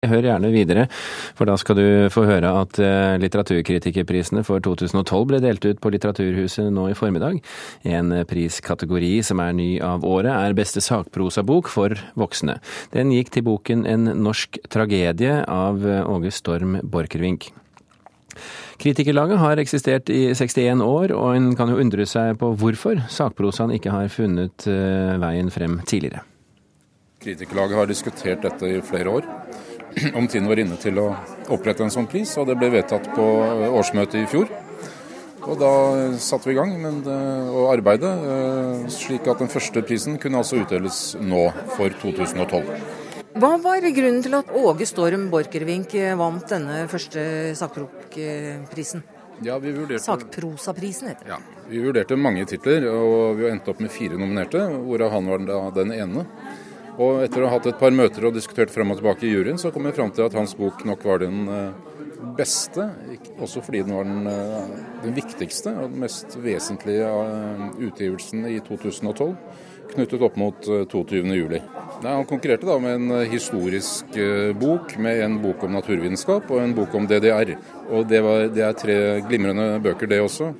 Hør 0.00 0.24
gjerne 0.24 0.48
videre, 0.48 0.86
for 1.36 1.44
da 1.44 1.58
skal 1.60 1.76
du 1.76 1.86
få 2.08 2.22
høre 2.24 2.48
at 2.56 2.78
eh, 2.80 3.18
litteraturkritikerprisene 3.20 4.40
for 4.48 4.64
2012 4.64 5.26
ble 5.28 5.40
delt 5.44 5.66
ut 5.68 5.76
på 5.76 5.90
Litteraturhuset 5.92 6.70
nå 6.72 6.86
i 6.88 6.94
formiddag. 6.96 7.36
En 7.84 8.14
priskategori 8.24 9.10
som 9.28 9.42
er 9.44 9.52
ny 9.58 9.66
av 9.84 10.06
året, 10.08 10.32
er 10.32 10.56
beste 10.56 10.80
sakprosabok 10.80 11.68
for 11.68 11.92
voksne. 12.16 12.54
Den 12.96 13.12
gikk 13.12 13.28
til 13.34 13.44
boken 13.44 13.84
En 13.84 14.08
norsk 14.24 14.56
tragedie 14.72 15.42
av 15.44 15.84
Åge 15.84 16.32
Storm 16.32 16.78
Borchgrevink. 16.80 17.50
Kritikerlaget 18.80 19.36
har 19.42 19.60
eksistert 19.60 20.08
i 20.08 20.30
61 20.32 20.80
år, 20.80 21.12
og 21.12 21.36
en 21.36 21.52
kan 21.60 21.68
jo 21.68 21.76
undre 21.76 22.08
seg 22.08 22.40
på 22.40 22.54
hvorfor 22.56 23.04
sakprosaen 23.12 23.76
ikke 23.76 23.92
har 23.92 24.08
funnet 24.08 24.64
eh, 24.64 25.20
veien 25.20 25.52
frem 25.52 25.82
tidligere. 25.84 26.24
Kritikerlaget 27.20 27.76
har 27.76 27.92
diskutert 27.92 28.48
dette 28.48 28.64
i 28.64 28.80
flere 28.80 29.18
år 29.20 29.28
om 30.18 30.26
tiden 30.28 30.48
var 30.50 30.60
inne 30.62 30.78
til 30.80 30.98
å 31.02 31.10
opprette 31.50 31.84
en 31.84 31.92
sånn 31.92 32.08
pris, 32.10 32.32
og 32.40 32.48
det 32.50 32.58
ble 32.60 32.70
vedtatt 32.74 33.10
på 33.16 33.26
årsmøtet 33.70 34.22
i 34.22 34.28
fjor. 34.30 34.50
Og 35.40 35.56
da 35.56 35.72
satte 36.20 36.50
vi 36.50 36.54
i 36.54 36.58
gang 36.58 36.74
med 36.82 37.06
å 37.08 37.66
arbeide, 37.72 38.10
eh, 38.32 38.88
slik 38.92 39.28
at 39.30 39.40
den 39.40 39.48
første 39.50 39.82
prisen 39.86 40.18
kunne 40.20 40.42
altså 40.42 40.60
utdeles 40.60 41.14
nå 41.20 41.46
for 41.76 41.94
2012. 42.02 42.74
Hva 43.40 43.54
var 43.62 43.86
grunnen 43.94 44.20
til 44.24 44.34
at 44.36 44.50
Åge 44.52 44.84
Storm 44.90 45.30
Borchgrevink 45.32 45.94
vant 46.18 46.44
denne 46.50 46.82
første 46.90 47.22
sakprokprisen? 47.56 49.04
Ja, 49.40 49.56
vi 49.58 49.72
vurderte, 49.72 50.02
Sakprosaprisen 50.04 51.08
heter 51.08 51.24
det. 51.24 51.30
Ja, 51.32 51.38
vi 51.70 51.80
vurderte 51.80 52.16
mange 52.20 52.44
titler, 52.48 52.84
og 52.90 53.38
vi 53.38 53.46
endte 53.48 53.72
opp 53.72 53.80
med 53.80 53.92
fire 53.94 54.18
nominerte, 54.20 54.66
hvorav 54.84 55.14
han 55.14 55.30
var 55.30 55.70
den 55.78 55.94
ene. 55.96 56.26
Og 57.00 57.22
etter 57.24 57.40
å 57.40 57.48
ha 57.48 57.56
hatt 57.56 57.68
et 57.70 57.78
par 57.80 57.94
møter 57.96 58.26
og 58.28 58.36
diskutert 58.36 58.72
frem 58.72 58.92
og 58.92 58.98
tilbake 58.98 59.24
i 59.24 59.32
juryen, 59.32 59.58
så 59.60 59.70
kom 59.72 59.86
jeg 59.88 59.96
fram 59.96 60.10
til 60.12 60.26
at 60.26 60.36
hans 60.36 60.52
bok 60.58 60.82
nok 60.84 61.06
var 61.08 61.22
den 61.22 61.46
eh, 61.48 62.26
beste. 62.36 62.90
Også 63.40 63.62
fordi 63.64 63.80
den 63.86 63.96
var 63.96 64.04
den, 64.08 64.28
eh, 64.28 64.74
den 65.06 65.16
viktigste 65.16 65.72
og 65.78 65.94
den 65.94 66.04
mest 66.04 66.36
vesentlige 66.44 67.08
eh, 67.08 67.62
utgivelsen 67.88 68.44
i 68.50 68.58
2012. 68.66 69.32
Knyttet 69.94 70.22
opp 70.22 70.36
mot 70.38 70.68
22.07. 70.92 71.56
Han 72.04 72.28
konkurrerte 72.28 72.68
da 72.68 72.76
med 72.78 72.92
en 73.00 73.24
historisk 73.26 74.14
bok, 74.60 74.92
med 75.02 75.24
en 75.24 75.40
bok 75.42 75.64
om 75.66 75.74
naturvitenskap 75.74 76.46
og 76.46 76.60
en 76.62 76.76
bok 76.76 76.94
om 76.94 77.08
DDR. 77.10 77.56
Og 77.88 78.06
det, 78.06 78.20
var, 78.22 78.44
det 78.54 78.62
er 78.62 78.78
tre 78.78 79.00
glimrende 79.26 79.80
bøker, 79.82 80.06
det 80.12 80.20
også. 80.22 80.52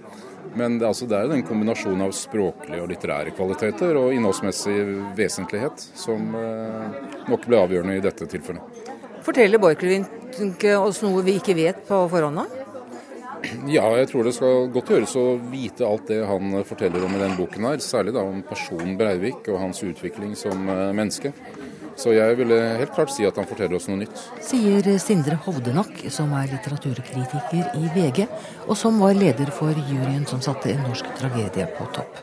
Men 0.58 0.78
det, 0.80 0.86
altså, 0.88 1.06
det 1.10 1.18
er 1.18 1.34
en 1.34 1.44
kombinasjon 1.46 2.02
av 2.02 2.14
språklige 2.16 2.82
og 2.82 2.90
litterære 2.90 3.34
kvaliteter 3.36 3.98
og 4.00 4.14
innholdsmessig 4.16 4.78
vesentlighet 5.18 5.84
som 5.98 6.34
eh, 6.38 6.96
nok 7.30 7.46
ble 7.46 7.60
avgjørende 7.60 7.98
i 8.00 8.04
dette 8.04 8.26
tilfellet. 8.30 8.80
Forteller 9.24 9.60
Borchgrevink 9.62 10.64
oss 10.78 11.02
noe 11.04 11.22
vi 11.26 11.36
ikke 11.38 11.54
vet 11.58 11.84
på 11.86 12.00
forhånd? 12.10 12.58
Ja, 13.70 13.86
jeg 13.96 14.08
tror 14.10 14.26
det 14.26 14.34
skal 14.36 14.68
godt 14.72 14.90
gjøres 14.92 15.14
å 15.16 15.24
vite 15.50 15.86
alt 15.86 16.10
det 16.10 16.20
han 16.28 16.52
forteller 16.68 17.04
om 17.06 17.14
i 17.16 17.22
den 17.22 17.36
boken 17.38 17.66
her. 17.70 17.80
Særlig 17.84 18.14
da 18.16 18.24
om 18.26 18.42
personen 18.46 18.98
Breivik 19.00 19.48
og 19.48 19.60
hans 19.62 19.80
utvikling 19.86 20.34
som 20.38 20.68
eh, 20.68 20.90
menneske. 20.96 21.32
Så 22.00 22.14
jeg 22.16 22.36
ville 22.38 22.56
helt 22.80 22.94
klart 22.96 23.12
si 23.12 23.26
at 23.28 23.36
han 23.36 23.44
forteller 23.44 23.76
oss 23.76 23.86
noe 23.90 24.00
nytt. 24.00 24.20
Sier 24.40 24.86
Sindre 25.02 25.36
Hovdenak, 25.44 25.98
som 26.08 26.32
er 26.38 26.48
litteraturkritiker 26.48 27.74
i 27.76 27.90
VG, 27.92 28.24
og 28.64 28.78
som 28.80 28.96
var 29.02 29.12
leder 29.18 29.52
for 29.52 29.76
juryen 29.76 30.24
som 30.30 30.40
satte 30.40 30.72
en 30.72 30.80
norsk 30.86 31.10
tragedie 31.20 31.68
på 31.76 31.90
topp. 31.92 32.22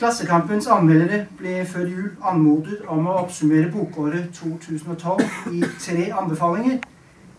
Klassekampens 0.00 0.66
anmeldere 0.66 1.28
ble 1.38 1.60
før 1.70 1.86
jul 1.86 2.10
anmodet 2.26 2.80
om 2.90 3.06
å 3.06 3.20
oppsummere 3.20 3.70
bokåret 3.70 4.32
2012 4.34 5.22
i 5.54 5.62
tre 5.78 6.10
anbefalinger, 6.10 6.80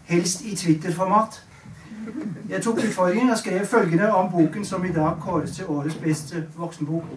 helst 0.07 0.47
i 0.47 0.55
Twitter-format. 0.55 1.41
Jeg 2.47 2.63
tok 2.63 2.79
utfordringen 2.79 3.35
og 3.35 3.41
skrev 3.43 3.65
følgende 3.67 4.07
om 4.15 4.31
boken 4.31 4.63
som 4.63 4.85
i 4.87 4.95
dag 4.95 5.19
kåres 5.19 5.57
til 5.57 5.67
årets 5.67 5.99
beste 5.99 6.47
voksenbok. 6.55 7.11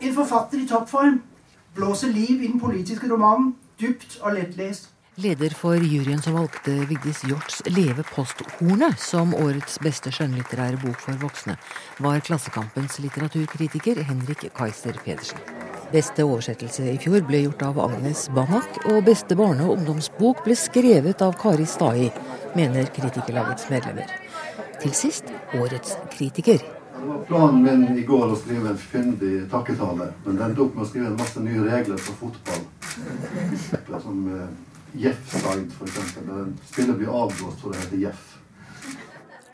En 0.00 0.14
forfatter 0.16 0.62
i 0.62 0.68
toppform 0.70 1.18
blåser 1.74 2.12
liv 2.12 2.42
i 2.42 2.48
den 2.48 2.60
politiske 2.60 3.08
romanen, 3.10 3.54
dypt 3.80 4.20
og 4.22 4.34
lettlest. 4.34 4.88
Leder 5.18 5.50
for 5.50 5.74
juryen 5.82 6.20
som 6.22 6.36
valgte 6.38 6.70
Vigdis 6.86 7.24
Hjorts 7.26 7.62
'Leve 7.66 8.04
posthornet' 8.06 9.00
som 9.02 9.34
årets 9.34 9.78
beste 9.82 10.12
skjønnlitterære 10.14 10.78
bok 10.78 11.00
for 11.02 11.18
voksne, 11.18 11.56
var 11.98 12.20
Klassekampens 12.20 13.00
litteraturkritiker 13.02 13.98
Henrik 14.06 14.46
Kaiser 14.54 14.94
Pedersen. 15.04 15.42
Beste 15.90 16.22
oversettelse 16.22 16.86
i 16.92 16.98
fjor 17.02 17.26
ble 17.26 17.42
gjort 17.48 17.66
av 17.66 17.80
Agnes 17.80 18.28
Banak, 18.30 18.78
og 18.86 19.04
beste 19.10 19.34
barne- 19.34 19.66
og 19.66 19.78
ungdomsbok 19.78 20.44
ble 20.44 20.54
skrevet 20.54 21.22
av 21.22 21.34
Kari 21.34 21.66
Stai, 21.66 22.12
mener 22.54 22.86
kritikerlagets 22.86 23.70
medlemmer. 23.70 24.06
Til 24.78 24.94
sist 24.94 25.24
årets 25.58 25.96
kritiker. 26.14 26.77
Var 27.08 27.24
planen 27.24 27.62
min 27.62 27.98
i 27.98 28.02
går 28.04 28.32
å 28.32 28.36
skrive 28.36 28.68
en 28.68 28.80
fyndig 28.80 29.46
takketale, 29.48 30.10
men 30.26 30.36
den 30.36 30.58
opp 30.60 30.74
med 30.76 30.84
å 30.84 30.88
skrive 30.90 31.06
en 31.08 31.16
masse 31.16 31.40
nye 31.40 31.62
regler 31.64 32.02
for 32.04 32.18
fotball. 32.26 32.66
Som 34.02 34.26
uh, 34.28 34.42
Jeff-side, 34.92 35.70
f.eks. 35.72 36.18
Der 36.26 36.50
spillet 36.68 36.98
blir 37.00 37.14
avblåst 37.22 37.62
for 37.64 37.72
det 37.72 37.80
heter 37.86 38.02
Jeff. 38.02 38.37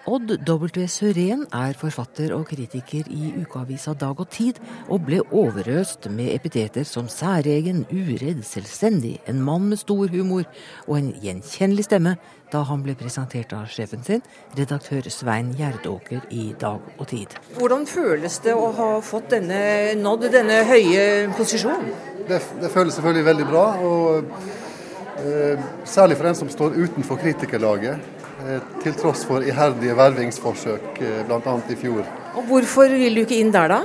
Odd 0.04 0.34
W. 0.44 0.84
Søren 0.84 1.46
er 1.48 1.76
forfatter 1.80 2.34
og 2.36 2.42
kritiker 2.50 3.06
i 3.08 3.30
ukeavisa 3.40 3.94
Dag 3.96 4.18
og 4.20 4.28
Tid, 4.28 4.58
og 4.92 5.06
ble 5.06 5.22
overøst 5.32 6.10
med 6.12 6.28
epiteter 6.34 6.84
som 6.84 7.06
særegen, 7.08 7.86
uredd, 7.88 8.42
selvstendig, 8.44 9.14
en 9.26 9.40
mann 9.40 9.70
med 9.70 9.80
stor 9.80 10.10
humor 10.12 10.44
og 10.86 10.98
en 10.98 11.08
gjenkjennelig 11.22 11.86
stemme 11.88 12.16
da 12.52 12.60
han 12.68 12.82
ble 12.84 12.92
presentert 13.00 13.54
av 13.56 13.70
sjefen 13.72 14.04
sin, 14.04 14.20
redaktør 14.58 15.08
Svein 15.08 15.54
Gjerdåker 15.56 16.28
i 16.36 16.50
Dag 16.60 16.84
og 16.98 17.08
Tid. 17.08 17.32
Hvordan 17.56 17.86
føles 17.88 18.36
det 18.44 18.52
å 18.52 18.68
ha 18.76 18.90
fått 19.00 19.32
denne, 19.32 19.62
nådd 20.02 20.28
denne 20.34 20.60
høye 20.68 21.06
posisjonen? 21.38 21.88
Det, 22.28 22.42
det 22.60 22.72
føles 22.76 23.00
selvfølgelig 23.00 23.30
veldig 23.30 23.48
bra. 23.48 23.64
og 23.80 24.36
eh, 25.24 25.64
Særlig 25.88 26.20
for 26.20 26.28
en 26.28 26.38
som 26.44 26.52
står 26.52 26.76
utenfor 26.84 27.24
kritikerlaget. 27.24 28.23
Eh, 28.42 28.62
til 28.82 28.94
tross 28.98 29.22
for 29.28 29.44
iherdige 29.46 29.94
vervingsforsøk, 29.94 30.96
eh, 31.00 31.20
bl.a. 31.28 31.54
i 31.70 31.76
fjor. 31.78 32.02
Og 32.34 32.48
Hvorfor 32.48 32.90
vil 32.90 33.14
du 33.14 33.22
ikke 33.22 33.38
inn 33.38 33.52
der, 33.54 33.70
da? 33.70 33.82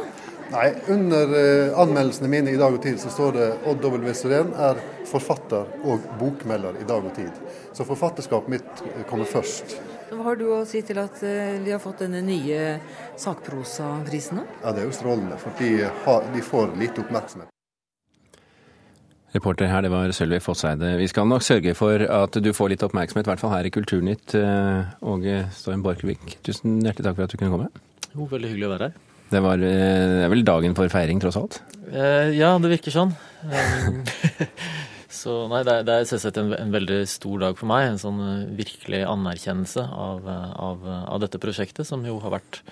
Nei, 0.50 0.72
Under 0.90 1.36
eh, 1.38 1.76
anmeldelsene 1.78 2.32
mine 2.32 2.56
i 2.56 2.58
Dag 2.58 2.74
og 2.74 2.82
Tid 2.82 2.98
så 2.98 3.12
står 3.14 3.36
det 3.38 3.50
Odd 3.70 3.86
W. 3.86 4.14
Suren 4.18 4.50
er 4.58 4.82
forfatter 5.10 5.70
og 5.86 6.08
bokmelder 6.18 6.82
i 6.82 6.88
Dag 6.90 7.06
og 7.06 7.14
Tid. 7.14 7.38
Så 7.78 7.86
forfatterskapet 7.86 8.56
mitt 8.56 8.84
kommer 9.12 9.30
først. 9.30 9.78
Hva 10.10 10.26
har 10.32 10.42
du 10.42 10.48
å 10.56 10.64
si 10.66 10.82
til 10.82 10.98
at 10.98 11.22
de 11.22 11.70
har 11.70 11.82
fått 11.84 12.02
denne 12.08 12.24
nye 12.26 12.80
sakprosaprisen? 13.22 14.42
Ja, 14.64 14.74
Det 14.74 14.82
er 14.82 14.90
jo 14.90 14.98
strålende, 14.98 15.38
for 15.38 15.54
de, 15.62 15.86
har, 16.08 16.26
de 16.34 16.42
får 16.42 16.74
lite 16.82 17.06
oppmerksomhet. 17.06 17.54
Reporter 19.30 19.70
her, 19.70 19.84
det 19.86 19.92
var 19.94 20.10
Sølvi 20.16 20.40
Fosseide. 20.42 20.96
Vi 20.98 21.08
skal 21.10 21.28
nok 21.30 21.44
sørge 21.46 21.76
for 21.78 22.02
at 22.02 22.38
du 22.42 22.50
får 22.56 22.72
litt 22.74 22.86
oppmerksomhet, 22.86 23.28
i 23.28 23.30
hvert 23.30 23.42
fall 23.44 23.54
her 23.54 23.68
i 23.68 23.72
Kulturnytt. 23.74 24.34
Eh, 24.34 24.88
Åge 25.06 25.44
Storm 25.54 25.84
Borchgrevink, 25.86 26.40
tusen 26.46 26.80
hjertelig 26.82 27.06
takk 27.06 27.20
for 27.20 27.28
at 27.28 27.36
du 27.36 27.38
kunne 27.38 27.54
komme. 27.54 27.68
Jo, 28.16 28.26
veldig 28.32 28.50
hyggelig 28.50 28.66
å 28.66 28.72
være 28.74 28.88
her. 28.88 28.96
Det, 29.30 29.42
var, 29.46 29.62
eh, 29.62 30.06
det 30.16 30.24
er 30.26 30.32
vel 30.34 30.42
dagen 30.48 30.74
for 30.78 30.90
feiring, 30.90 31.22
tross 31.22 31.38
alt? 31.38 31.60
Eh, 31.92 32.32
ja, 32.40 32.56
det 32.58 32.72
virker 32.72 32.96
sånn. 32.96 33.14
så 35.20 35.36
nei, 35.52 35.62
det 35.68 35.76
er, 35.76 35.86
det 35.86 35.98
er 36.00 36.10
selvsagt 36.10 36.40
en, 36.42 36.50
en, 36.58 36.74
veldig 36.74 36.98
stor 37.12 37.46
dag 37.46 37.60
for 37.60 37.70
meg. 37.70 37.86
En 37.92 38.02
sånn 38.02 38.24
virkelig 38.58 39.04
anerkjennelse 39.12 39.84
av, 40.08 40.26
av, 40.72 40.90
av 41.06 41.22
dette 41.22 41.42
prosjektet, 41.44 41.86
som 41.86 42.02
jo 42.08 42.18
har 42.26 42.34
vært 42.40 42.64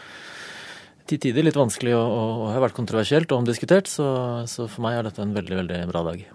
til 1.07 1.22
tider 1.22 1.45
litt 1.45 1.56
vanskelig 1.56 1.94
og, 1.95 2.01
og, 2.01 2.34
og 2.47 2.50
har 2.56 2.66
vært 2.66 2.79
kontroversielt 2.81 3.29
og 3.29 3.44
omdiskutert. 3.44 3.94
Så, 3.94 4.09
så 4.50 4.66
for 4.66 4.88
meg 4.89 4.97
er 4.97 5.12
dette 5.12 5.22
en 5.22 5.38
veldig, 5.38 5.62
veldig 5.62 5.84
bra 5.94 6.03
dag. 6.09 6.25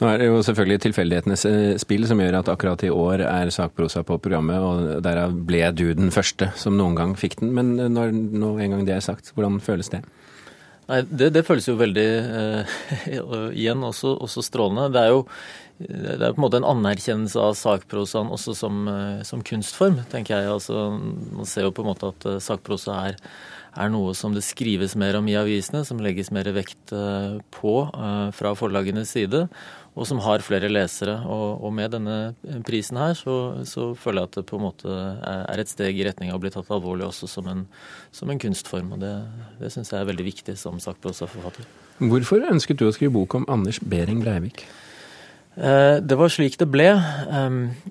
Nå 0.00 0.08
er 0.08 0.20
det 0.20 0.28
jo 0.30 0.40
selvfølgelig 0.46 0.80
tilfeldighetenes 0.86 1.44
eh, 1.48 1.74
spill 1.82 2.06
som 2.08 2.20
gjør 2.22 2.40
at 2.40 2.50
akkurat 2.52 2.84
i 2.86 2.92
år 2.92 3.24
er 3.26 3.52
sakprosa 3.54 4.02
på 4.06 4.18
programmet, 4.22 4.58
og 4.60 5.04
derav 5.04 5.34
ble 5.48 5.62
du 5.76 5.88
den 5.96 6.12
første 6.14 6.50
som 6.60 6.78
noen 6.78 6.98
gang 6.98 7.16
fikk 7.18 7.40
den. 7.42 7.54
Men 7.56 7.74
eh, 7.78 7.90
når, 7.92 8.14
når 8.14 8.64
en 8.64 8.76
gang 8.76 8.86
det 8.88 8.96
er 8.96 9.04
sagt, 9.04 9.32
hvordan 9.36 9.60
føles 9.64 9.92
det? 9.92 10.02
Nei, 10.90 11.02
Det, 11.06 11.30
det 11.36 11.46
føles 11.46 11.68
jo 11.68 11.78
veldig 11.78 12.08
eh, 12.18 12.78
Igjen 13.60 13.84
også, 13.86 14.16
også, 14.18 14.46
strålende. 14.46 14.90
Det 14.94 15.04
er 15.04 15.12
jo 15.14 15.26
det 15.80 16.18
er 16.20 16.34
på 16.34 16.42
en 16.42 16.44
måte 16.44 16.58
en 16.60 16.66
anerkjennelse 16.68 17.40
av 17.40 17.54
sakprosaen 17.56 18.28
også 18.34 18.52
som, 18.52 18.82
eh, 18.90 19.22
som 19.24 19.40
kunstform, 19.40 20.02
tenker 20.12 20.36
jeg. 20.36 20.50
Altså, 20.52 20.90
man 20.98 21.48
ser 21.48 21.64
jo 21.64 21.72
på 21.72 21.86
en 21.86 21.92
måte 21.94 22.10
at 22.12 22.26
sakprosa 22.44 22.98
er 23.06 23.16
er 23.78 23.90
noe 23.92 24.14
som 24.18 24.34
det 24.34 24.42
skrives 24.46 24.96
mer 24.98 25.18
om 25.18 25.28
i 25.30 25.36
avisene, 25.38 25.84
som 25.86 26.00
legges 26.02 26.32
mer 26.34 26.48
vekt 26.54 26.94
eh, 26.96 27.38
på 27.54 27.74
eh, 27.86 28.30
fra 28.34 28.54
forlagenes 28.58 29.12
side, 29.14 29.44
og 29.94 30.06
som 30.08 30.22
har 30.24 30.44
flere 30.46 30.70
lesere. 30.70 31.16
Og, 31.26 31.68
med 31.74 31.94
denne 31.94 32.60
prisen 32.66 32.98
her 33.00 33.16
så, 33.18 33.36
så, 33.68 33.90
føler 33.98 34.22
jeg 34.22 34.30
at 34.30 34.38
det 34.38 34.46
på 34.50 34.58
en 34.58 34.66
måte 34.68 34.98
er 35.20 35.62
et 35.62 35.70
steg 35.70 35.98
i 35.98 36.06
retning 36.06 36.30
av 36.32 36.38
å 36.38 36.44
bli 36.44 36.52
tatt 36.54 36.70
alvorlig 36.72 37.08
også 37.08 37.28
som 37.30 37.50
en, 37.50 37.64
som 38.14 38.30
en 38.30 38.40
kunstform. 38.40 38.94
Og 38.96 39.02
det, 39.02 39.14
det 39.60 39.72
syns 39.74 39.92
jeg 39.92 40.00
er 40.00 40.10
veldig 40.10 40.28
viktig 40.30 40.56
som 40.58 40.78
sakprosaforfatter. 40.82 41.66
Hvorfor 42.00 42.46
ønsket 42.48 42.80
du 42.80 42.86
å 42.88 42.94
skrive 42.96 43.18
bok 43.18 43.36
om 43.36 43.48
Anders 43.52 43.82
Behring 43.82 44.22
Breivik? 44.24 44.64
Det 45.60 46.16
var 46.16 46.30
slik 46.32 46.54
det 46.56 46.70
ble. 46.72 46.86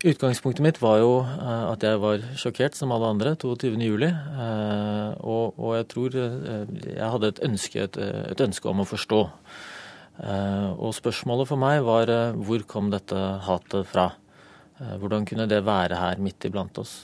Utgangspunktet 0.01 0.63
mitt 0.66 0.80
var 0.81 1.04
jo 1.04 1.12
at 1.21 1.83
jeg 1.86 2.00
var 2.01 2.24
sjokkert 2.42 2.74
som 2.74 2.89
alle 2.95 3.12
andre 3.13 3.36
22.07. 3.38 4.07
Og, 5.21 5.54
og 5.54 5.75
jeg 5.77 5.86
tror 5.92 6.18
jeg 6.18 7.12
hadde 7.13 7.30
et 7.30 7.44
ønske, 7.45 7.86
et 7.86 8.42
ønske 8.42 8.71
om 8.71 8.81
å 8.81 8.88
forstå. 8.89 9.21
Og 10.81 10.98
spørsmålet 10.98 11.51
for 11.51 11.62
meg 11.62 11.83
var 11.86 12.10
hvor 12.42 12.66
kom 12.74 12.89
dette 12.89 13.21
hatet 13.45 13.86
fra? 13.92 14.10
Hvordan 14.80 15.30
kunne 15.30 15.45
det 15.51 15.62
være 15.68 16.01
her 16.01 16.25
midt 16.25 16.50
iblant 16.50 16.81
oss? 16.81 17.04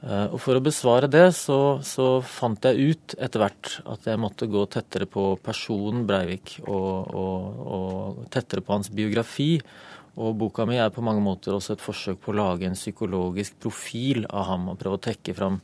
Eh, 0.00 0.26
og 0.32 0.40
For 0.40 0.56
å 0.56 0.64
besvare 0.64 1.10
det, 1.12 1.26
så, 1.36 1.80
så, 1.84 2.08
fant 2.24 2.64
jeg 2.64 2.92
ut 2.94 3.14
etter 3.20 3.44
hvert 3.44 3.76
at 3.84 4.08
jeg 4.08 4.20
måtte 4.20 4.48
gå 4.50 4.64
tettere 4.72 5.08
på 5.10 5.34
personen 5.44 6.06
Breivik 6.08 6.56
og, 6.64 7.12
og, 7.12 7.62
og, 7.76 8.26
tettere 8.32 8.64
på 8.64 8.78
hans 8.78 8.92
biografi. 8.92 9.52
Og 10.20 10.34
boka 10.40 10.66
mi 10.68 10.80
er 10.80 10.92
på 10.92 11.04
mange 11.04 11.22
måter 11.24 11.54
også 11.54 11.76
et 11.76 11.84
forsøk 11.84 12.20
på 12.24 12.32
å 12.32 12.40
lage 12.40 12.68
en 12.68 12.78
psykologisk 12.78 13.60
profil 13.62 14.26
av 14.26 14.48
ham 14.50 14.70
og 14.72 14.80
prøve 14.80 14.98
å 14.98 15.04
tekke 15.10 15.36
fram 15.36 15.60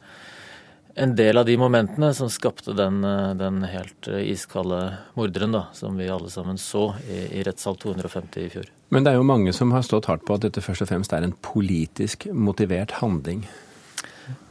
en 0.97 1.13
del 1.13 1.37
av 1.37 1.45
de 1.45 1.59
momentene 1.61 2.09
som 2.17 2.31
skapte 2.33 2.73
den, 2.77 3.03
eh, 3.05 3.35
den 3.37 3.65
helt 3.69 4.09
eh, 4.09 4.23
iskalde 4.33 4.81
morderen 5.17 5.53
da, 5.53 5.67
som 5.77 5.97
vi 5.97 6.09
alle 6.13 6.33
sammen 6.33 6.61
så 6.61 6.91
i, 7.09 7.41
i 7.41 7.45
rettssal 7.45 7.77
250 7.81 8.45
i 8.45 8.53
fjor. 8.53 8.73
Men 8.93 9.05
det 9.05 9.13
er 9.13 9.19
jo 9.19 9.29
mange 9.29 9.53
som 9.57 9.73
har 9.75 9.85
stått 9.85 10.09
hardt 10.09 10.25
på 10.29 10.37
at 10.37 10.45
dette 10.45 10.63
først 10.65 10.85
og 10.85 10.93
fremst 10.93 11.13
er 11.17 11.25
en 11.27 11.37
politisk 11.45 12.29
motivert 12.33 13.01
handling. 13.03 13.45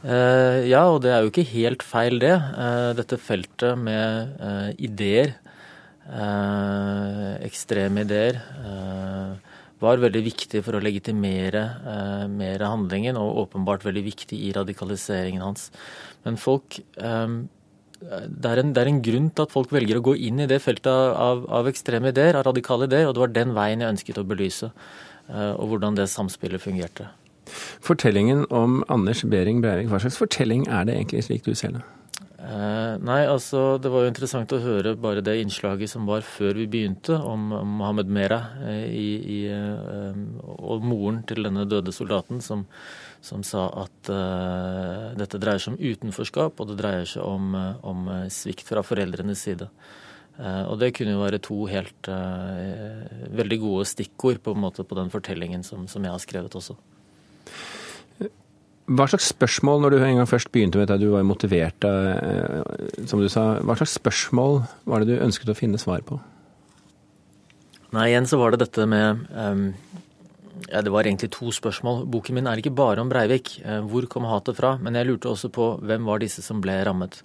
Uh, 0.06 0.62
ja, 0.64 0.84
og 0.88 1.02
det 1.04 1.12
er 1.12 1.24
jo 1.24 1.32
ikke 1.32 1.48
helt 1.50 1.84
feil, 1.84 2.20
det. 2.22 2.32
Uh, 2.56 2.92
dette 2.96 3.18
feltet 3.20 3.76
med 3.80 4.38
uh, 4.40 4.70
ideer, 4.78 5.36
ekstreme 7.42 8.04
ideer, 8.04 8.36
var 9.82 9.98
veldig 9.98 10.20
viktig 10.22 10.60
for 10.62 10.78
å 10.78 10.82
legitimere 10.84 11.64
mer 12.30 12.62
handlingen, 12.62 13.18
og 13.18 13.40
åpenbart 13.42 13.82
veldig 13.82 14.04
viktig 14.06 14.38
i 14.38 14.52
radikaliseringen 14.54 15.42
hans. 15.42 15.66
Men 16.22 16.38
folk 16.38 16.78
det 16.78 17.02
er, 17.02 18.62
en, 18.62 18.70
det 18.70 18.84
er, 18.84 18.92
en, 18.92 19.02
grunn 19.02 19.28
til 19.34 19.48
at 19.48 19.58
folk 19.58 19.74
velger 19.74 19.98
å 19.98 20.06
gå 20.12 20.14
inn 20.30 20.46
i 20.46 20.46
det 20.46 20.62
feltet 20.62 20.94
av, 20.94 21.42
av 21.50 21.66
ekstreme 21.74 22.14
ideer, 22.14 22.38
av 22.38 22.46
radikale 22.52 22.86
ideer, 22.86 23.10
og 23.10 23.18
det 23.18 23.26
var 23.26 23.36
den 23.42 23.58
veien 23.58 23.82
jeg 23.82 23.96
ønsket 23.96 24.22
å 24.22 24.28
belyse, 24.30 24.70
og 25.26 25.70
hvordan 25.72 25.98
det 25.98 26.06
samspillet 26.14 26.62
fungerte. 26.62 27.10
Fortellingen 27.84 28.46
om 28.50 28.82
Anders 28.92 29.24
Behring 29.24 29.62
Breivik, 29.64 29.90
hva 29.92 30.02
slags 30.02 30.18
fortelling 30.20 30.66
er 30.68 30.88
det 30.88 30.98
egentlig 30.98 31.26
slik 31.28 31.46
du 31.46 31.54
ser 31.54 31.78
det? 31.78 31.84
Eh, 32.46 32.94
nei, 33.02 33.22
altså 33.26 33.74
Det 33.82 33.90
var 33.90 34.04
jo 34.04 34.10
interessant 34.12 34.52
å 34.54 34.60
høre 34.62 34.92
bare 35.00 35.22
det 35.24 35.38
innslaget 35.40 35.90
som 35.90 36.06
var 36.06 36.22
før 36.26 36.54
vi 36.60 36.68
begynte, 36.70 37.16
om, 37.18 37.48
Mohammed 37.80 38.10
Mera 38.12 38.38
eh, 38.68 38.84
i, 38.86 39.08
i, 39.18 39.38
eh, 39.50 40.20
og 40.44 40.86
moren 40.86 41.22
til 41.26 41.48
denne 41.48 41.66
døde 41.66 41.94
soldaten, 41.96 42.42
som, 42.44 42.66
som 43.24 43.42
sa 43.46 43.66
at 43.82 44.10
uh, 44.12 45.14
dette 45.18 45.40
dreier 45.42 45.58
seg 45.62 45.74
om 45.74 45.80
utenforskap, 45.80 46.60
og 46.60 46.68
det 46.70 46.76
dreier 46.78 47.08
seg 47.10 47.24
om, 47.26 47.56
om 47.82 48.10
svikt 48.30 48.68
fra 48.68 48.84
foreldrenes 48.86 49.42
side. 49.42 49.66
Og 50.36 50.76
det 50.78 50.92
kunne 50.94 51.16
jo 51.16 51.22
være 51.24 51.40
to 51.42 51.56
helt 51.66 52.10
veldig 53.40 53.58
gode 53.62 53.86
stikkord 53.88 54.42
på, 54.44 54.52
en 54.52 54.62
måte, 54.62 54.84
på 54.86 54.98
den 54.98 55.10
fortellingen 55.10 55.64
som, 55.66 55.88
som 55.90 56.04
jeg 56.04 56.12
har 56.12 56.22
skrevet 56.22 56.58
også. 56.60 56.76
Hva 58.86 59.08
slags 59.10 59.32
spørsmål, 59.32 59.80
når 59.82 59.92
du 59.92 59.98
en 59.98 60.20
gang 60.20 60.28
først 60.30 60.52
begynte 60.54 60.78
med 60.78 60.92
at 60.94 61.02
du 61.02 61.08
var 61.10 61.24
motivert, 61.26 61.82
eh, 61.84 62.62
som 63.10 63.18
du 63.18 63.26
sa, 63.32 63.58
hva 63.58 63.74
slags 63.78 63.96
spørsmål 63.98 64.60
var 64.86 65.02
det 65.02 65.10
du 65.10 65.24
ønsket 65.24 65.50
å 65.50 65.56
finne 65.58 65.80
svar 65.82 66.04
på? 66.06 66.20
Nei, 67.96 68.10
igjen 68.12 68.28
så 68.30 68.38
var 68.38 68.54
det 68.54 68.62
dette 68.62 68.86
med 68.90 69.26
um, 69.32 69.66
ja, 70.68 70.82
Det 70.82 70.92
var 70.92 71.06
egentlig 71.06 71.32
to 71.34 71.50
spørsmål. 71.54 72.04
Boken 72.10 72.38
min 72.38 72.46
er 72.46 72.62
ikke 72.62 72.74
bare 72.78 73.02
om 73.02 73.10
Breivik. 73.10 73.56
Uh, 73.66 73.80
hvor 73.90 74.06
kom 74.10 74.26
hatet 74.30 74.58
fra? 74.58 74.76
Men 74.78 74.98
jeg 74.98 75.10
lurte 75.10 75.32
også 75.32 75.50
på 75.54 75.68
hvem 75.82 76.06
var 76.06 76.22
disse 76.22 76.44
som 76.46 76.62
ble 76.62 76.78
rammet. 76.86 77.22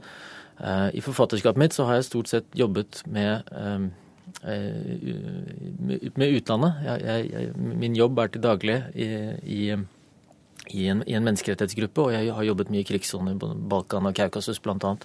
Uh, 0.58 0.90
I 0.98 1.02
forfatterskapet 1.06 1.62
mitt 1.62 1.78
så 1.78 1.86
har 1.90 2.00
jeg 2.00 2.10
stort 2.10 2.32
sett 2.32 2.50
jobbet 2.58 3.04
med 3.06 3.50
um, 3.54 3.92
med 6.16 6.28
utlandet. 6.38 6.78
Jeg, 6.88 7.26
jeg, 7.30 7.50
min 7.58 7.98
jobb 7.98 8.20
er 8.24 8.32
til 8.32 8.42
daglig 8.42 8.78
i, 8.96 9.08
i 9.44 9.62
i 10.74 10.88
en, 10.92 11.06
i 11.08 11.16
en, 11.18 11.26
menneskerettighetsgruppe, 11.28 12.04
og 12.04 12.16
jeg 12.16 12.34
har 12.36 12.48
jobbet 12.48 12.72
mye 12.74 12.84
i 12.84 12.88
krigssoner 12.88 13.38
Balkan 13.40 14.10
og 14.10 14.18
Kaukasus 14.18 14.62
bl.a. 14.64 14.96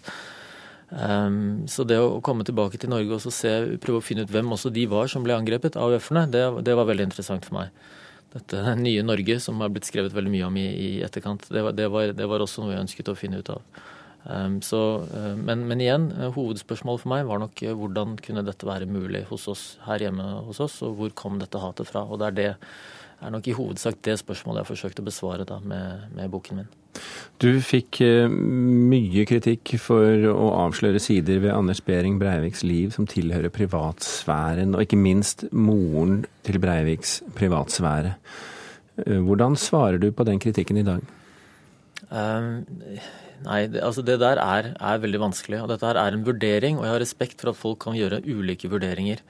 Um, 0.86 1.66
så 1.66 1.82
det 1.82 1.98
å 1.98 2.20
komme 2.22 2.46
tilbake 2.46 2.78
til 2.78 2.92
Norge 2.92 3.16
og 3.16 3.34
se, 3.34 3.52
prøve 3.82 3.98
å 3.98 4.04
finne 4.04 4.22
ut 4.22 4.30
hvem 4.30 4.52
også 4.54 4.70
de 4.70 4.84
var 4.86 5.10
som 5.10 5.24
ble 5.26 5.34
angrepet 5.34 5.74
av 5.74 5.90
AUF-ene, 5.90 6.28
det, 6.30 6.44
det, 6.66 6.76
var 6.78 6.86
veldig 6.86 7.08
interessant 7.08 7.48
for 7.48 7.58
meg. 7.58 7.74
Dette 8.36 8.62
nye 8.86 9.02
Norge 9.06 9.40
som 9.42 9.58
har 9.64 9.72
blitt 9.74 9.88
skrevet 9.88 10.14
veldig 10.14 10.32
mye 10.32 10.46
om 10.46 10.60
i, 10.62 10.68
i 10.70 10.90
etterkant, 11.06 11.48
det 11.50 11.64
var, 11.66 11.74
det, 11.74 11.90
var, 11.90 12.14
det 12.14 12.30
var, 12.30 12.44
også 12.44 12.62
noe 12.62 12.76
jeg 12.76 12.86
ønsket 12.86 13.10
å 13.10 13.19
finne 13.19 13.42
ut 13.42 13.52
av. 13.56 13.82
Um, 14.26 14.58
så, 14.62 14.80
uh, 15.06 15.34
men, 15.38 15.66
men, 15.70 15.82
igjen, 15.82 16.08
uh, 16.14 16.30
hovedspørsmålet 16.34 17.02
for 17.02 17.12
meg 17.12 17.26
var 17.28 17.42
nok 17.42 17.60
uh, 17.62 17.74
hvordan 17.78 18.16
kunne 18.22 18.42
dette 18.46 18.66
være 18.66 18.88
mulig 18.90 19.22
hos 19.28 19.46
oss 19.50 19.66
her 19.86 20.02
hjemme 20.02 20.24
hos 20.48 20.58
oss, 20.62 20.80
og 20.86 20.98
hvor 20.98 21.12
kom 21.19 21.38
dette 21.42 21.62
hatet 21.62 21.90
fra? 21.90 22.02
Og 22.06 22.19
det 22.22 22.30
er 22.30 22.38
det 22.38 22.48
er 23.22 23.32
nok 23.32 23.46
i 23.48 23.54
hovedsak 23.56 24.02
det 24.04 24.18
spørsmålet 24.20 24.60
jeg 24.60 24.66
har 24.66 24.72
forsøkt 24.72 25.00
å 25.00 25.06
besvare 25.06 25.46
da 25.48 25.60
med, 25.62 26.10
med 26.16 26.32
boken 26.32 26.60
min. 26.60 26.74
Du 27.42 27.50
fikk 27.60 28.00
eh, 28.04 28.30
mye 28.30 29.26
kritikk 29.28 29.74
for 29.82 30.26
å 30.30 30.46
avsløre 30.62 31.00
sider 31.02 31.42
ved 31.44 31.52
Anders 31.52 31.82
Behring 31.84 32.16
Breiviks 32.20 32.64
liv 32.64 32.94
som 32.94 33.08
tilhører 33.08 33.52
privatsfæren, 33.52 34.72
og 34.72 34.86
ikke 34.86 35.00
minst 35.00 35.44
moren 35.52 36.22
til 36.46 36.60
Breiviks 36.62 37.18
privatsfære. 37.36 38.14
Eh, 39.04 39.20
hvordan 39.20 39.58
svarer 39.60 40.00
du 40.00 40.08
på 40.12 40.24
den 40.28 40.40
kritikken 40.42 40.80
i 40.80 40.86
dag? 40.86 41.04
Um, 42.06 42.64
nei, 43.44 43.66
det, 43.72 43.82
altså 43.84 44.04
det 44.06 44.20
der 44.22 44.40
er, 44.40 44.72
er, 44.78 45.02
veldig 45.02 45.20
vanskelig. 45.26 45.60
og 45.62 45.72
Dette 45.72 45.88
her 45.88 46.00
er 46.00 46.16
en 46.16 46.24
vurdering, 46.26 46.78
og 46.78 46.86
jeg 46.86 46.94
har 46.94 47.04
respekt 47.04 47.42
for 47.42 47.52
at 47.52 47.60
folk 47.60 47.82
kan 47.84 47.98
gjøre 47.98 48.22
ulike 48.24 48.70
vurderinger. 48.72 49.20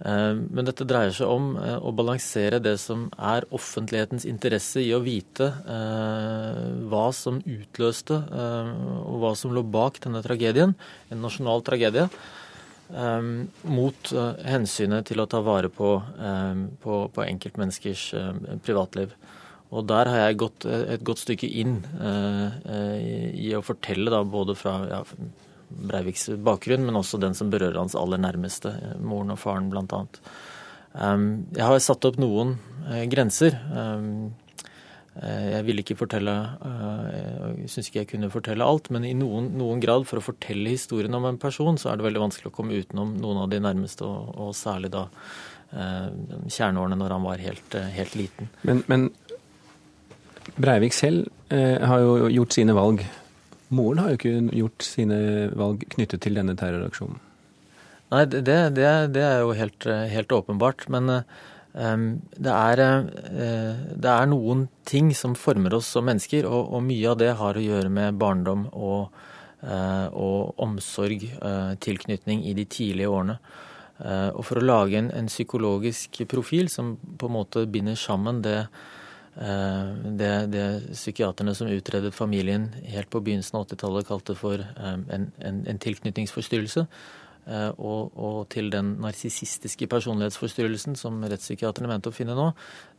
Eh, 0.00 0.32
men 0.32 0.64
dette 0.64 0.86
dreier 0.88 1.12
seg 1.12 1.28
om 1.28 1.52
eh, 1.60 1.76
å 1.76 1.92
balansere 1.92 2.60
det 2.62 2.76
som 2.80 3.08
er 3.20 3.44
offentlighetens 3.52 4.24
interesse 4.28 4.80
i 4.80 4.94
å 4.96 5.02
vite 5.04 5.50
eh, 5.60 6.60
hva 6.88 7.08
som 7.16 7.42
utløste 7.44 8.16
og 8.16 9.16
hva 9.20 9.34
som 9.36 9.52
lå 9.52 9.62
bak 9.66 10.00
denne 10.04 10.22
tragedien, 10.24 10.72
en 11.10 11.20
nasjonal 11.24 11.64
tragedie, 11.66 12.08
mot 13.70 14.08
hensynet 14.42 15.06
til 15.06 15.22
å 15.22 15.26
ta 15.30 15.38
vare 15.46 15.68
på, 15.70 15.92
på, 16.82 16.94
på 17.14 17.22
enkeltmenneskers 17.22 18.08
privatliv. 18.66 19.12
Og 19.70 19.86
der 19.86 20.10
har 20.10 20.24
jeg 20.24 20.40
gått 20.42 20.66
et 20.66 21.04
godt 21.06 21.22
stykke 21.22 21.46
inn 21.62 21.76
i 23.38 23.52
å 23.54 23.62
fortelle 23.62 24.10
da, 24.10 24.24
både 24.26 24.58
fra 24.58 24.74
ja, 24.90 25.00
Breiviks 25.70 26.28
bakgrunn, 26.42 26.84
men 26.86 26.98
også 26.98 27.20
den 27.22 27.36
som 27.38 27.50
berører 27.52 27.78
hans 27.78 27.96
aller 27.98 28.20
nærmeste, 28.20 28.72
moren 29.00 29.34
og 29.34 29.38
faren 29.40 29.70
bl.a. 29.72 30.04
Um, 30.92 31.46
jeg 31.54 31.62
har 31.62 31.82
satt 31.82 32.06
opp 32.08 32.18
noen 32.18 32.56
uh, 32.88 33.04
grenser. 33.10 33.54
Um, 33.70 34.32
uh, 35.14 35.46
jeg 35.52 35.62
ville 35.68 35.84
ikke 35.84 35.98
fortelle 36.00 36.34
syns 37.70 37.90
ikke 37.90 38.02
jeg 38.02 38.10
kunne 38.14 38.32
fortelle 38.32 38.66
alt, 38.66 38.90
men 38.94 39.06
i 39.06 39.14
noen, 39.14 39.52
noen, 39.60 39.82
grad, 39.82 40.08
for 40.10 40.18
å 40.18 40.24
fortelle 40.24 40.74
historien 40.74 41.14
om 41.14 41.28
en 41.28 41.38
person, 41.40 41.78
så 41.78 41.92
er 41.92 42.00
det 42.00 42.08
veldig 42.08 42.24
vanskelig 42.26 42.50
å 42.50 42.56
komme 42.56 42.78
utenom 42.80 43.14
noen 43.22 43.44
av 43.44 43.50
de 43.52 43.62
nærmeste, 43.62 44.06
og, 44.06 44.34
og 44.34 44.54
særlig 44.58 44.92
da 44.94 45.06
kjerneårene 45.70 46.96
når 46.98 47.12
han 47.14 47.22
var 47.22 47.42
helt, 47.44 47.74
helt 47.94 48.16
liten. 48.18 48.48
Men, 48.66 48.80
men 48.90 49.04
Breivik 50.58 50.96
selv 50.96 51.28
har 51.46 52.02
jo 52.02 52.26
gjort 52.34 52.56
sine 52.56 52.74
valg 52.74 53.04
Moren 53.70 54.02
har 54.02 54.12
jo 54.12 54.18
ikke 54.18 54.56
gjort 54.58 54.84
sine 54.84 55.18
valg 55.58 55.84
knyttet 55.94 56.24
til 56.24 56.38
denne 56.38 56.56
terroraksjonen. 56.58 57.20
Nei, 58.10 58.24
det, 58.26 58.42
det, 58.74 58.90
det 59.14 59.22
er 59.22 59.44
jo 59.44 59.54
helt, 59.54 59.86
helt 60.10 60.32
åpenbart. 60.34 60.88
Men 60.90 61.10
um, 61.14 62.06
det, 62.34 62.50
er, 62.50 62.82
uh, 62.82 63.82
det, 63.94 64.10
er, 64.10 64.30
noen 64.30 64.66
ting 64.88 65.12
som 65.14 65.38
former 65.38 65.78
oss 65.78 65.92
som 65.94 66.08
mennesker, 66.10 66.48
og, 66.50 66.72
og 66.74 66.82
mye 66.88 67.12
av 67.12 67.20
det 67.22 67.32
har 67.38 67.58
å 67.58 67.62
gjøre 67.62 67.92
med 67.94 68.18
barndom 68.18 68.66
og, 68.72 69.14
uh, 69.62 70.08
og 70.10 70.58
omsorg, 70.66 71.28
uh, 71.38 71.76
tilknytning 71.78 72.42
i 72.50 72.56
de 72.58 72.66
tidlige 72.66 73.10
årene. 73.10 73.40
og 74.00 74.44
for 74.48 74.56
å 74.56 74.64
lage 74.64 74.96
en, 74.96 75.10
en, 75.12 75.26
psykologisk 75.28 76.22
profil 76.24 76.70
som 76.72 76.94
på 77.20 77.28
en 77.28 77.34
måte 77.34 77.66
binder 77.68 77.98
sammen 78.00 78.38
det 78.40 78.62
det, 79.34 80.32
det 80.52 80.64
psykiaterne 80.92 81.54
som 81.54 81.70
utredet 81.70 82.14
familien 82.14 82.68
helt 82.90 83.10
på 83.10 83.22
begynnelsen 83.22 83.60
av 83.60 83.68
80-tallet, 83.68 84.08
kalte 84.08 84.34
for 84.36 84.60
eh, 84.60 84.94
en, 85.14 85.30
en, 85.38 85.64
en 85.70 85.80
tilknytningsforstyrrelse. 85.80 86.86
Eh, 87.46 87.68
og, 87.80 88.12
og, 88.20 88.40
til 88.52 88.68
den 88.72 88.96
narsissistiske 89.00 89.88
personlighetsforstyrrelsen 89.90 90.98
som 90.98 91.22
rettspsykiaterne 91.24 91.88
mente 91.88 92.12
å 92.12 92.14
finne 92.14 92.36
nå, 92.36 92.50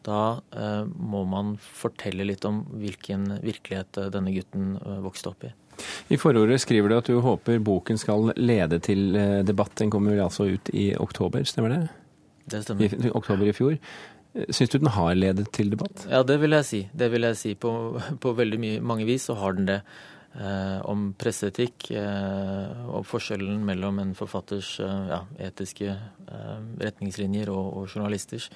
da 0.07 0.21
eh, 0.55 0.85
må 0.87 1.23
man 1.29 1.53
fortelle 1.61 2.25
litt 2.25 2.47
om 2.49 2.63
hvilken 2.81 3.37
virkelighet 3.43 4.07
denne 4.15 4.33
gutten 4.33 4.77
vokste 5.05 5.33
opp 5.33 5.45
i. 5.47 5.53
I 6.13 6.17
forordet 6.19 6.59
skriver 6.61 6.91
du 6.91 6.97
at 6.97 7.09
du 7.09 7.19
håper 7.23 7.61
boken 7.63 7.97
skal 7.97 8.33
lede 8.37 8.81
til 8.83 9.15
debatt. 9.47 9.73
Den 9.79 9.93
kommer 9.93 10.19
altså 10.21 10.49
ut 10.51 10.69
i 10.77 10.91
oktober, 10.99 11.45
stemmer 11.47 11.73
det? 11.73 11.83
Det 12.51 12.63
stemmer. 12.65 12.91
I 12.91 13.13
oktober 13.17 13.49
i 13.49 13.55
fjor. 13.55 13.77
Syns 14.31 14.71
du 14.71 14.77
den 14.79 14.93
har 14.95 15.11
ledet 15.17 15.49
til 15.51 15.73
debatt? 15.73 16.05
Ja, 16.07 16.21
det 16.23 16.37
vil 16.39 16.55
jeg 16.55 16.67
si. 16.67 16.81
Det 16.95 17.11
vil 17.11 17.27
jeg 17.27 17.37
si. 17.39 17.53
På, 17.59 17.99
på 18.23 18.33
veldig 18.37 18.59
mye, 18.61 18.81
mange 18.93 19.07
vis 19.09 19.27
så 19.27 19.35
har 19.39 19.57
den 19.57 19.67
det. 19.67 19.81
Eh, 20.31 20.77
om 20.87 21.09
presseetikk 21.19 21.89
eh, 21.91 22.85
og 22.87 23.03
forskjellen 23.03 23.65
mellom 23.67 23.97
en 23.99 24.13
forfatters 24.15 24.77
eh, 24.79 25.09
ja, 25.09 25.17
etiske 25.43 25.89
eh, 25.91 26.61
retningslinjer 26.79 27.51
og, 27.51 27.65
og 27.81 27.89
journalisters. 27.91 28.47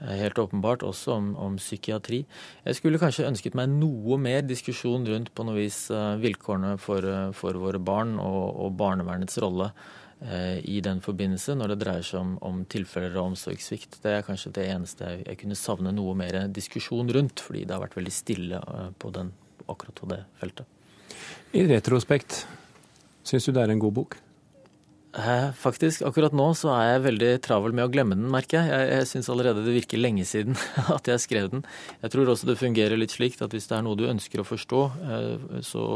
Eh, 0.00 0.14
helt 0.20 0.38
åpenbart 0.38 0.84
også 0.86 1.12
om, 1.16 1.30
om, 1.36 1.56
psykiatri. 1.58 2.22
Jeg 2.64 2.78
skulle 2.78 3.00
kanskje 3.02 3.26
ønsket 3.26 3.56
meg 3.58 3.70
noe 3.72 4.18
mer 4.22 4.44
diskusjon 4.46 5.06
rundt 5.08 5.32
på 5.34 5.46
noe 5.46 5.58
vis 5.58 5.88
eh, 5.90 6.18
vilkårene 6.22 6.76
for, 6.78 7.06
for, 7.34 7.58
våre 7.58 7.80
barn 7.82 8.14
og, 8.22 8.44
og 8.62 8.76
barnevernets 8.78 9.40
rolle 9.44 9.72
i 10.66 10.80
den 10.82 10.98
forbindelse 10.98 11.54
når 11.54 11.70
det 11.70 11.74
dreier 11.78 12.02
seg 12.02 12.18
om, 12.18 12.30
om 12.42 12.56
tilfeller 12.66 13.14
av 13.20 13.28
omsorgssvikt. 13.28 14.00
Det 14.02 14.16
er 14.16 14.24
kanskje 14.26 14.50
det 14.56 14.64
eneste 14.66 15.06
jeg, 15.06 15.20
jeg, 15.28 15.38
kunne 15.44 15.58
savne 15.60 15.92
noe 15.94 16.16
mer 16.18 16.40
diskusjon 16.50 17.12
rundt, 17.14 17.38
fordi 17.38 17.62
det 17.62 17.76
har 17.76 17.84
vært 17.84 17.94
veldig 18.00 18.14
stille 18.16 18.58
på 18.98 19.12
den, 19.14 19.30
akkurat 19.70 19.94
på 20.02 20.10
det 20.10 20.18
feltet. 20.40 20.66
I 21.54 21.62
retrospekt, 21.70 22.40
syns 23.22 23.46
du 23.46 23.54
det 23.54 23.62
er 23.62 23.76
en 23.76 23.84
god 23.86 23.94
bok? 24.00 24.18
Faktisk, 25.58 26.02
akkurat 26.04 26.34
nå 26.36 26.50
så 26.58 26.68
er 26.74 26.90
jeg 26.90 27.04
veldig 27.06 27.30
travel 27.44 27.72
med 27.76 27.86
å 27.86 27.92
glemme 27.92 28.16
den, 28.18 28.28
merker 28.32 28.60
jeg. 28.60 28.68
Jeg, 28.68 28.88
jeg 28.92 29.08
syns 29.10 29.30
allerede 29.32 29.64
det 29.64 29.72
virker 29.72 30.00
lenge 30.00 30.26
siden 30.28 30.58
at 30.96 31.08
jeg 31.08 31.22
skrev 31.24 31.48
den. 31.54 31.64
Jeg 32.02 32.12
tror 32.12 32.28
også 32.28 32.50
det 32.50 32.58
fungerer 32.60 33.00
litt 33.00 33.14
slik 33.14 33.38
at 33.40 33.56
hvis 33.56 33.70
det 33.70 33.78
er 33.78 33.86
noe 33.86 33.98
du 33.98 34.04
ønsker 34.08 34.42
å 34.42 34.46
forstå, 34.46 34.82
eh, 35.16 35.56
så 35.64 35.86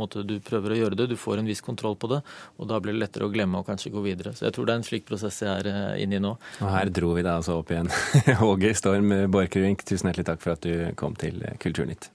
måte, 0.00 0.24
du 0.24 0.38
prøver 0.44 0.74
å 0.74 0.80
gjøre 0.80 1.00
det, 1.02 1.10
du 1.12 1.20
får 1.20 1.42
en 1.42 1.52
viss 1.52 1.62
kontroll 1.64 1.98
på 2.00 2.10
det, 2.14 2.22
og 2.56 2.72
da 2.72 2.80
blir 2.80 2.96
det 2.96 3.04
lettere 3.04 3.28
å 3.28 3.32
glemme 3.34 3.60
og 3.60 3.68
kanskje 3.68 3.92
gå 3.94 4.04
videre. 4.06 4.34
Så 4.34 4.48
jeg 4.48 4.56
tror 4.56 4.68
det 4.68 4.76
er 4.76 4.82
en 4.82 4.88
slik 4.88 5.08
prosess 5.10 5.42
jeg 5.44 5.52
er 5.52 5.70
eh, 5.70 6.02
inne 6.06 6.18
i 6.18 6.24
nå. 6.24 6.34
Og 6.64 6.68
her 6.72 6.92
dro 6.94 7.12
vi 7.12 7.22
deg 7.22 7.34
altså 7.36 7.60
opp 7.60 7.74
igjen. 7.74 7.92
Åge 8.50 8.74
Storm 8.80 9.12
Borchgrevink, 9.34 9.84
tusen 9.84 10.10
hjertelig 10.10 10.30
takk 10.32 10.44
for 10.44 10.56
at 10.56 10.64
du 10.64 10.94
kom 10.98 11.18
til 11.20 11.44
Kulturnytt. 11.60 12.14